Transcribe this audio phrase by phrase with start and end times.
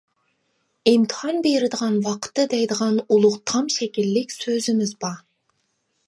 [0.91, 5.21] ئىمتىھان بېرىدىغان ۋاقىتتا دەيدىغان ئۇلۇغ تام شەكىللىك سۆزىمىز بار.